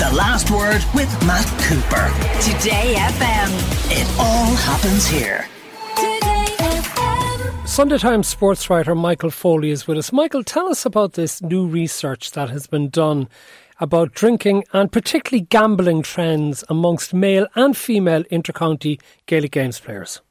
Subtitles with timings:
[0.00, 2.08] The Last Word with Matt Cooper.
[2.40, 3.50] Today FM.
[3.90, 5.46] It all happens here.
[7.66, 10.10] Sunday Times sports writer Michael Foley is with us.
[10.10, 13.28] Michael, tell us about this new research that has been done
[13.78, 20.22] about drinking and particularly gambling trends amongst male and female intercounty Gaelic Games players.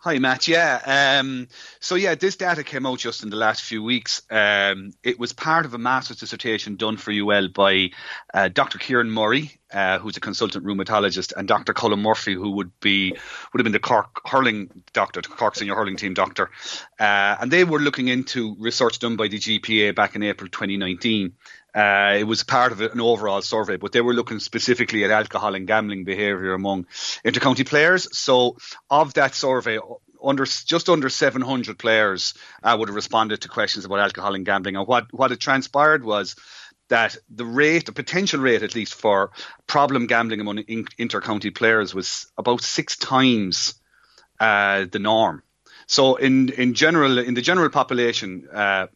[0.00, 0.46] Hi, Matt.
[0.46, 1.18] Yeah.
[1.18, 1.48] Um,
[1.80, 4.22] so, yeah, this data came out just in the last few weeks.
[4.30, 7.90] Um, it was part of a master's dissertation done for UL by
[8.32, 8.78] uh, Dr.
[8.78, 11.74] Kieran Murray, uh, who's a consultant rheumatologist, and Dr.
[11.74, 15.74] Colin Murphy, who would be would have been the Cork hurling doctor, the Cork senior
[15.74, 16.50] hurling team doctor,
[16.98, 21.32] uh, and they were looking into research done by the GPA back in April 2019.
[21.74, 25.54] Uh, it was part of an overall survey, but they were looking specifically at alcohol
[25.54, 26.86] and gambling behaviour among
[27.24, 28.08] intercounty players.
[28.18, 28.56] So,
[28.90, 29.78] of that survey,
[30.22, 34.76] under just under 700 players uh, would have responded to questions about alcohol and gambling.
[34.76, 36.36] And what what had transpired was
[36.88, 39.30] that the rate, the potential rate at least for
[39.66, 43.74] problem gambling among in, intercounty players was about six times
[44.40, 45.42] uh, the norm.
[45.86, 48.88] So in in general, in the general population, uh,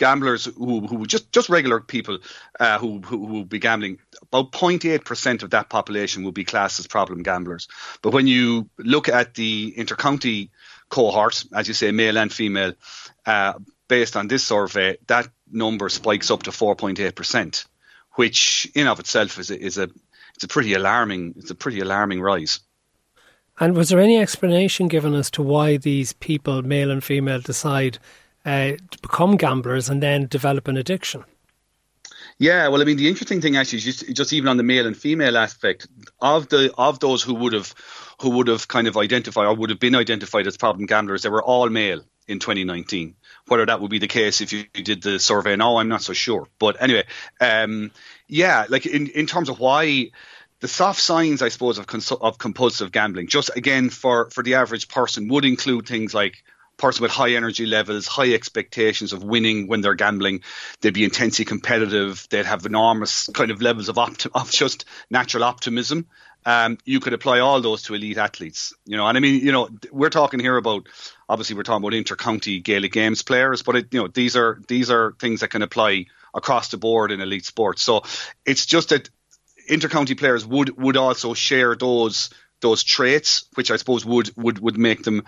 [0.00, 2.18] gamblers who who just just regular people
[2.58, 6.80] uh, who, who who be gambling about 0.8 percent of that population will be classed
[6.80, 7.68] as problem gamblers.
[8.02, 10.48] But when you look at the intercounty
[10.88, 12.72] cohort, as you say, male and female,
[13.26, 13.52] uh,
[13.90, 17.66] based on this survey, that number spikes up to 4.8 percent,
[18.14, 19.90] which in of itself is a, is a
[20.34, 22.60] it's a pretty alarming it's a pretty alarming rise.
[23.58, 27.98] And was there any explanation given as to why these people, male and female, decide
[28.44, 31.24] uh, to become gamblers and then develop an addiction.
[32.38, 34.86] Yeah, well, I mean, the interesting thing actually is just, just even on the male
[34.86, 35.86] and female aspect
[36.20, 37.74] of the of those who would have
[38.20, 41.28] who would have kind of identified or would have been identified as problem gamblers, they
[41.28, 43.16] were all male in 2019.
[43.46, 46.12] Whether that would be the case if you did the survey now, I'm not so
[46.12, 46.46] sure.
[46.58, 47.04] But anyway,
[47.40, 47.90] um,
[48.28, 50.10] yeah, like in in terms of why
[50.60, 54.54] the soft signs, I suppose, of, cons- of compulsive gambling, just again for for the
[54.54, 56.44] average person, would include things like
[56.80, 60.40] person with high energy levels, high expectations of winning when they're gambling.
[60.80, 62.26] They'd be intensely competitive.
[62.30, 66.06] They'd have enormous kind of levels of, of just natural optimism.
[66.46, 69.06] Um, you could apply all those to elite athletes, you know.
[69.06, 70.88] And I mean, you know, we're talking here about
[71.28, 74.90] obviously we're talking about inter-county Gaelic games players, but it, you know, these are these
[74.90, 77.82] are things that can apply across the board in elite sports.
[77.82, 78.04] So
[78.46, 79.10] it's just that
[79.68, 82.30] inter-county players would would also share those
[82.60, 85.24] those traits, which I suppose would would would make them,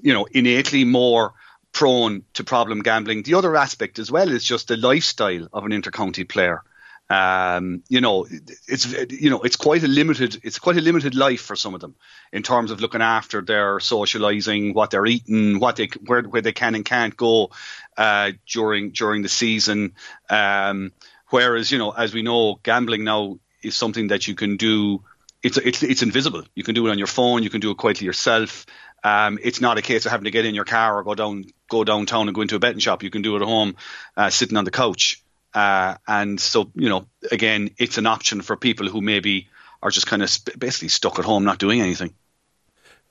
[0.00, 1.34] you know, innately more
[1.72, 3.22] prone to problem gambling.
[3.22, 6.62] The other aspect as well is just the lifestyle of an intercounty player.
[7.08, 8.26] Um, you know,
[8.66, 11.80] it's you know it's quite a limited it's quite a limited life for some of
[11.80, 11.94] them
[12.32, 16.52] in terms of looking after their socializing, what they're eating, what they where where they
[16.52, 17.50] can and can't go
[17.96, 19.94] uh, during during the season.
[20.28, 20.92] Um,
[21.28, 25.04] whereas you know, as we know, gambling now is something that you can do
[25.42, 26.42] it's it's it's invisible.
[26.54, 27.42] You can do it on your phone.
[27.42, 28.66] You can do it quietly yourself.
[29.04, 31.44] Um, it's not a case of having to get in your car or go down
[31.70, 33.02] go downtown and go into a betting shop.
[33.02, 33.76] You can do it at home,
[34.16, 35.22] uh, sitting on the couch.
[35.56, 39.48] Uh, and so you know, again, it's an option for people who maybe
[39.82, 42.12] are just kind of sp- basically stuck at home, not doing anything.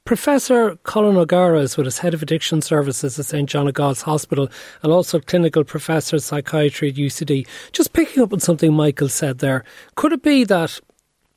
[0.03, 4.03] Professor Colin O'Gara is with us, Head of Addiction Services at St John of God's
[4.03, 4.47] Hospital
[4.83, 7.47] and also Clinical Professor of Psychiatry at UCD.
[7.71, 9.63] Just picking up on something Michael said there,
[9.95, 10.79] could it be that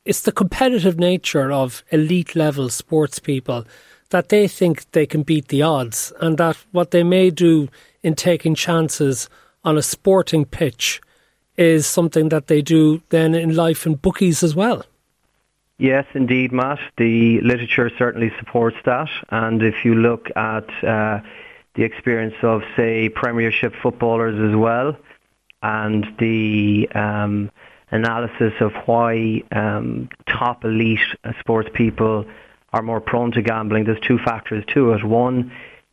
[0.05, 3.65] it's the competitive nature of elite level sports people
[4.11, 7.67] that they think they can beat the odds and that what they may do
[8.03, 9.27] in taking chances
[9.63, 11.01] on a sporting pitch
[11.57, 14.85] is something that they do then in life and bookies as well.
[15.77, 16.79] Yes, indeed, Matt.
[16.97, 19.09] The literature certainly supports that.
[19.29, 21.21] And if you look at uh,
[21.75, 24.97] the experience of, say, Premiership footballers as well,
[25.61, 27.49] and the um,
[27.91, 30.99] analysis of why um, top elite
[31.39, 32.25] sports people
[32.71, 33.85] are more prone to gambling.
[33.85, 35.03] There's two factors to it.
[35.03, 35.51] One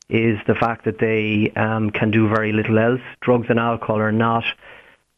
[0.08, 3.00] is the fact that they um, can do very little else.
[3.20, 4.44] Drugs and alcohol are not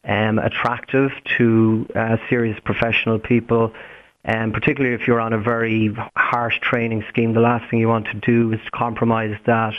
[0.03, 3.73] um, attractive to uh, serious professional people.
[4.23, 7.87] And um, particularly if you're on a very harsh training scheme, the last thing you
[7.87, 9.73] want to do is compromise that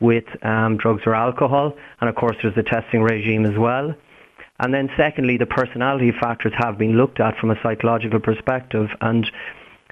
[0.00, 1.76] with um, drugs or alcohol.
[2.00, 3.94] And of course, there's the testing regime as well.
[4.60, 8.88] And then secondly, the personality factors have been looked at from a psychological perspective.
[9.00, 9.30] And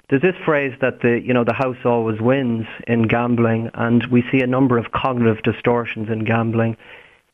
[0.08, 4.24] there's this phrase that the you know the house always wins in gambling, and we
[4.30, 6.76] see a number of cognitive distortions in gambling.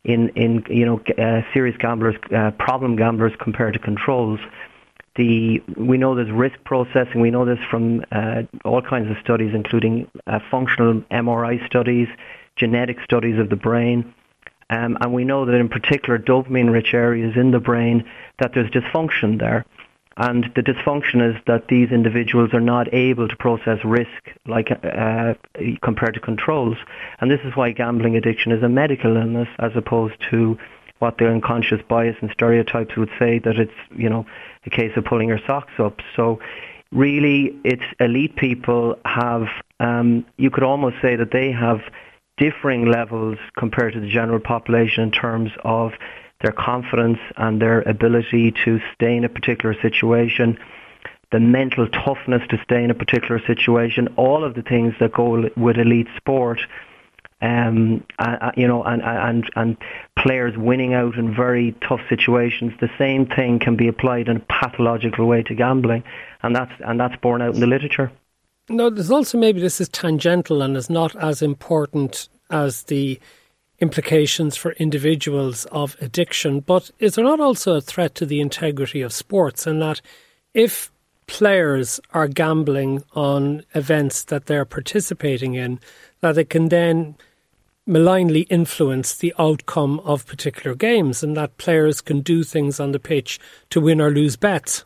[0.04, 4.40] In in you know uh, serious gamblers, uh, problem gamblers compared to controls.
[5.16, 7.20] The we know there's risk processing.
[7.20, 12.06] We know this from uh, all kinds of studies, including uh, functional MRI studies,
[12.54, 14.14] genetic studies of the brain
[14.70, 18.04] Um, and we know that in particular dopamine-rich areas in the brain
[18.38, 19.64] that there's dysfunction there.
[20.18, 24.10] And the dysfunction is that these individuals are not able to process risk
[24.46, 25.34] like uh,
[25.80, 26.76] compared to controls.
[27.20, 30.58] And this is why gambling addiction is a medical illness as opposed to
[30.98, 34.26] what the unconscious bias and stereotypes would say that it's, you know,
[34.66, 36.00] a case of pulling your socks up.
[36.16, 36.40] So
[36.90, 39.46] really it's elite people have,
[39.78, 41.78] um, you could almost say that they have
[42.38, 45.92] differing levels compared to the general population in terms of
[46.42, 50.58] their confidence and their ability to stay in a particular situation,
[51.32, 55.48] the mental toughness to stay in a particular situation, all of the things that go
[55.56, 56.60] with elite sport.
[57.40, 59.76] Um, uh, you know, and, and and
[60.18, 62.72] players winning out in very tough situations.
[62.80, 66.02] The same thing can be applied in a pathological way to gambling,
[66.42, 68.10] and that's and that's borne out in the literature.
[68.68, 73.20] No, there's also maybe this is tangential and is not as important as the
[73.80, 76.60] implications for individuals of addiction.
[76.60, 80.00] But is there not also a threat to the integrity of sports in that
[80.54, 80.90] if
[81.26, 85.78] players are gambling on events that they're participating in,
[86.20, 87.14] that it can then
[87.86, 92.98] malignly influence the outcome of particular games and that players can do things on the
[92.98, 93.38] pitch
[93.70, 94.84] to win or lose bets?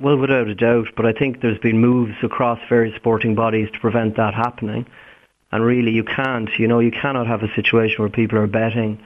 [0.00, 3.80] Well, without a doubt, but I think there's been moves across various sporting bodies to
[3.80, 4.86] prevent that happening.
[5.52, 6.48] And really, you can't.
[6.58, 9.02] You know, you cannot have a situation where people are betting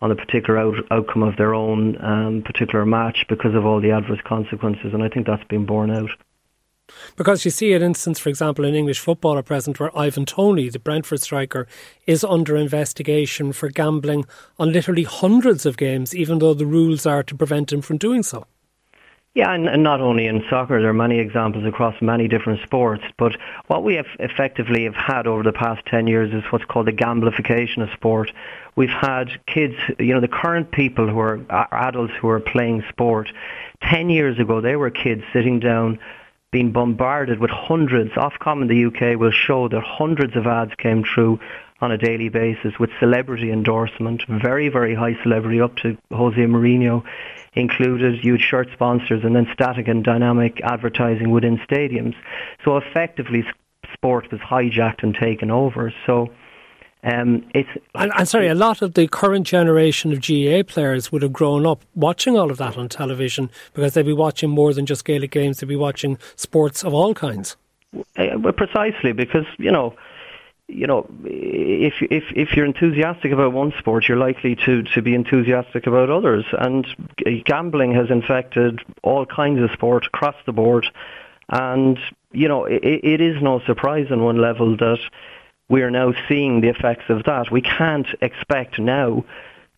[0.00, 3.90] on a particular out- outcome of their own um, particular match because of all the
[3.90, 4.92] adverse consequences.
[4.94, 6.10] And I think that's been borne out.
[7.16, 10.68] Because you see an instance, for example, in English football at present where Ivan Toney,
[10.68, 11.66] the Brentford striker,
[12.06, 14.24] is under investigation for gambling
[14.58, 18.22] on literally hundreds of games, even though the rules are to prevent him from doing
[18.22, 18.46] so.
[19.34, 23.02] Yeah, and, and, not only in soccer, there are many examples across many different sports.
[23.16, 23.32] But
[23.66, 26.92] what we have effectively have had over the past 10 years is what's called the
[26.92, 28.30] gamblification of sport.
[28.76, 31.40] We've had kids, you know, the current people who are
[31.72, 33.32] adults who are playing sport.
[33.84, 35.98] 10 years ago, they were kids sitting down
[36.50, 38.10] being bombarded with hundreds.
[38.10, 41.40] Ofcom in the UK will show that hundreds of ads came through
[41.82, 47.02] on a daily basis with celebrity endorsement, very, very high celebrity, up to Jose Mourinho
[47.54, 52.14] included huge shirt sponsors and then static and dynamic advertising within stadiums.
[52.64, 53.44] So effectively,
[53.92, 55.92] sport was hijacked and taken over.
[56.06, 56.32] So.
[57.04, 61.22] Um, it's and, and, sorry, a lot of the current generation of GAA players would
[61.22, 64.86] have grown up watching all of that on television because they'd be watching more than
[64.86, 65.58] just Gaelic games.
[65.58, 67.56] They'd be watching sports of all kinds.
[68.16, 69.96] Uh, precisely, because you know
[70.72, 75.14] you know, if if if you're enthusiastic about one sport, you're likely to to be
[75.14, 76.44] enthusiastic about others.
[76.52, 76.86] And
[77.44, 80.86] gambling has infected all kinds of sport across the board.
[81.48, 81.98] And
[82.32, 85.00] you know, it, it is no surprise on one level that
[85.68, 87.50] we are now seeing the effects of that.
[87.50, 89.24] We can't expect now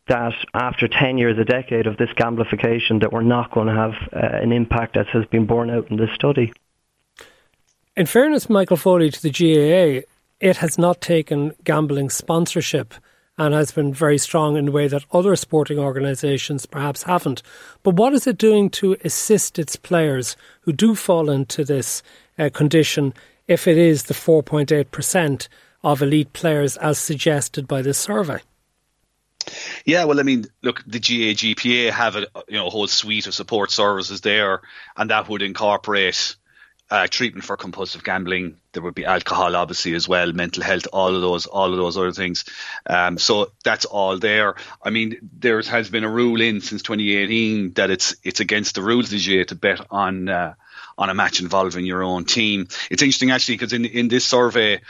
[0.06, 3.94] that after 10 years, a decade of this gamblification, that we're not going to have
[4.12, 6.52] uh, an impact as has been borne out in this study.
[7.96, 10.04] In fairness, Michael Foley, to the GAA,
[10.40, 12.94] it has not taken gambling sponsorship
[13.36, 17.42] and has been very strong in a way that other sporting organisations perhaps haven't.
[17.82, 22.02] But what is it doing to assist its players who do fall into this
[22.38, 23.12] uh, condition
[23.48, 25.48] if it is the 4.8%
[25.82, 28.40] of elite players as suggested by this survey?
[29.84, 33.26] Yeah, well, I mean, look, the GA GPA have a you know a whole suite
[33.26, 34.62] of support services there,
[34.96, 36.36] and that would incorporate
[36.90, 38.56] uh, treatment for compulsive gambling.
[38.72, 41.96] There would be alcohol, obviously, as well, mental health, all of those, all of those
[41.96, 42.44] other things.
[42.86, 44.56] Um, so that's all there.
[44.82, 48.82] I mean, there has been a rule in since 2018 that it's it's against the
[48.82, 50.54] rules the GAA to bet on uh,
[50.98, 52.68] on a match involving your own team.
[52.90, 54.80] It's interesting actually because in in this survey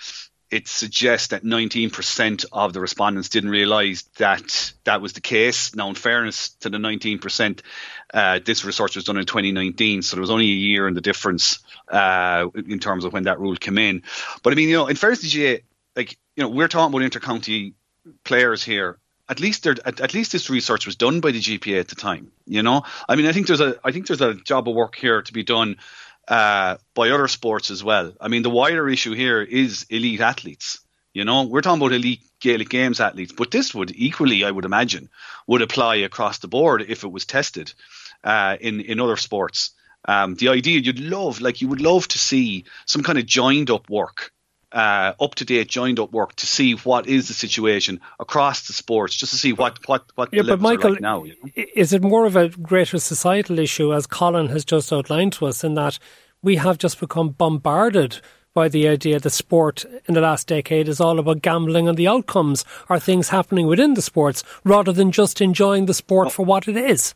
[0.55, 5.75] it suggests that 19% of the respondents didn't realise that that was the case.
[5.75, 7.61] Now, in fairness to the 19%,
[8.13, 11.01] uh, this research was done in 2019, so there was only a year in the
[11.01, 11.59] difference
[11.89, 14.05] uh, in terms of when that rule came in.
[14.45, 15.65] But I mean, you know, in fairness to GAA,
[15.97, 17.75] like you know, we're talking about intercounty
[18.23, 18.99] players here.
[19.29, 21.97] At least there, at, at least this research was done by the GPA at the
[21.97, 22.31] time.
[22.47, 24.95] You know, I mean, I think there's a, I think there's a job of work
[24.95, 25.79] here to be done
[26.29, 28.13] uh, by other sports as well.
[28.21, 30.81] I mean, the wider issue here is elite athletes.
[31.13, 34.65] You know, we're talking about elite Gaelic Games athletes, but this would equally, I would
[34.65, 35.11] imagine,
[35.47, 37.73] would apply across the board if it was tested
[38.25, 39.71] uh, in in other sports.
[40.07, 43.71] Um, the idea you'd love, like you would love to see some kind of joined
[43.71, 44.33] up work,
[44.75, 48.73] uh, up to date joined up work to see what is the situation across the
[48.73, 51.25] sports, just to see what what what yeah, but Michael, now.
[51.25, 51.65] You know?
[51.75, 55.63] Is it more of a greater societal issue, as Colin has just outlined to us,
[55.63, 55.99] in that
[56.43, 58.21] we have just become bombarded
[58.53, 62.07] by the idea that sport in the last decade is all about gambling and the
[62.07, 66.69] outcomes are things happening within the sports rather than just enjoying the sport for what
[66.69, 67.15] it is.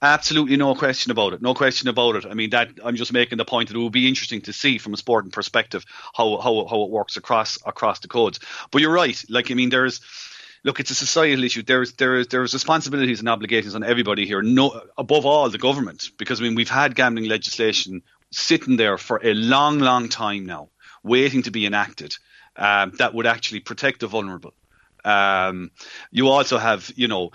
[0.00, 1.42] Absolutely no question about it.
[1.42, 2.26] No question about it.
[2.26, 4.78] I mean that I'm just making the point that it would be interesting to see
[4.78, 8.38] from a sporting perspective how how how it works across across the codes.
[8.70, 9.20] But you're right.
[9.28, 10.00] Like I mean there's
[10.64, 11.62] look, it's a societal issue.
[11.62, 14.40] There's there's there's responsibilities and obligations on everybody here.
[14.40, 19.20] No, above all, the government, because I mean we've had gambling legislation sitting there for
[19.24, 20.68] a long, long time now,
[21.02, 22.14] waiting to be enacted.
[22.56, 24.52] Um, that would actually protect the vulnerable.
[25.04, 25.70] Um,
[26.10, 27.30] you also have, you know,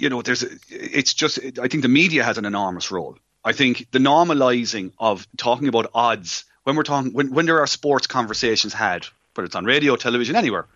[0.00, 3.18] you know, there's, it's just, I think the media has an enormous role.
[3.44, 7.66] I think the normalizing of talking about odds when we're talking, when, when there are
[7.66, 10.66] sports conversations had, whether it's on radio, television, anywhere,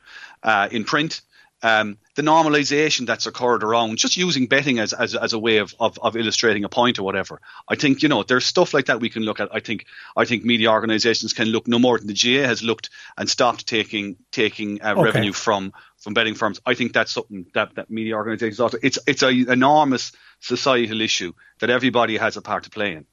[0.42, 1.22] uh, in print,
[1.64, 5.74] um, the normalization that's occurred around just using betting as, as, as a way of,
[5.80, 7.40] of, of, illustrating a point or whatever.
[7.66, 9.48] I think you know there's stuff like that we can look at.
[9.50, 12.90] I think I think media organisations can look no more than the GAA has looked
[13.16, 15.04] and stopped taking taking uh, okay.
[15.04, 16.60] revenue from from betting firms.
[16.66, 21.32] I think that's something that, that media organisations also it's it's an enormous societal issue
[21.60, 23.06] that everybody has a part to play in.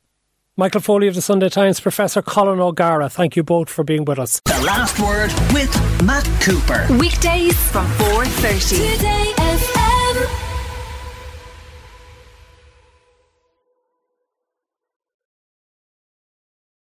[0.62, 4.20] Michael Foley of the Sunday Times, Professor Colin O'Gara, thank you both for being with
[4.20, 4.42] us.
[4.46, 6.86] The last word with Matt Cooper.
[7.00, 8.94] Weekdays from 4.30.
[8.94, 9.81] Today FM.